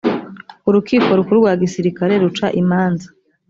[0.69, 3.07] urukiko rukuru rwa gisirikare ruca imanza